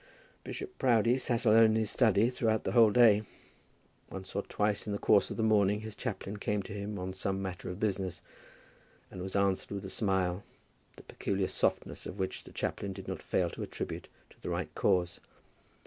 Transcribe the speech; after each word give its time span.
Bishop 0.43 0.79
Proudie 0.79 1.19
sat 1.19 1.45
alone 1.45 1.65
in 1.65 1.75
his 1.75 1.91
study 1.91 2.31
throughout 2.31 2.63
the 2.63 2.71
whole 2.71 2.89
day. 2.89 3.21
Once 4.09 4.33
or 4.33 4.41
twice 4.41 4.87
in 4.87 4.93
the 4.93 4.97
course 4.97 5.29
of 5.29 5.37
the 5.37 5.43
morning 5.43 5.81
his 5.81 5.95
chaplain 5.95 6.37
came 6.37 6.63
to 6.63 6.73
him 6.73 6.97
on 6.97 7.13
some 7.13 7.39
matter 7.39 7.69
of 7.69 7.79
business, 7.79 8.19
and 9.11 9.21
was 9.21 9.35
answered 9.35 9.69
with 9.69 9.85
a 9.85 9.91
smile, 9.91 10.43
the 10.95 11.03
peculiar 11.03 11.45
softness 11.45 12.07
of 12.07 12.17
which 12.17 12.45
the 12.45 12.51
chaplain 12.51 12.93
did 12.93 13.07
not 13.07 13.21
fail 13.21 13.51
to 13.51 13.61
attribute 13.61 14.07
to 14.31 14.41
the 14.41 14.49
right 14.49 14.73
cause. 14.73 15.19